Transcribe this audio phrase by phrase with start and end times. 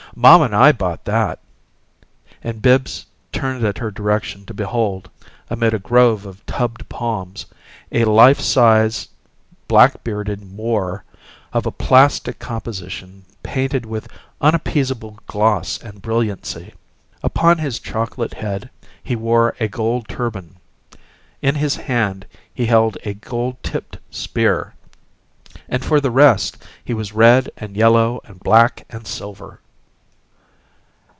[0.13, 1.39] "Mamma and I bought that."
[2.43, 5.09] And Bibbs turned at her direction to behold,
[5.49, 7.45] amid a grove of tubbed palms,
[7.93, 9.07] a "life size,"
[9.69, 11.05] black bearded Moor,
[11.53, 14.09] of a plastic composition painted with
[14.41, 16.73] unappeasable gloss and brilliancy.
[17.23, 18.69] Upon his chocolate head
[19.01, 20.57] he wore a gold turban;
[21.41, 24.73] in his hand he held a gold tipped spear;
[25.69, 29.61] and for the rest, he was red and yellow and black and silver.